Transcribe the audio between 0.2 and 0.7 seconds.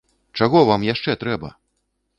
Чаго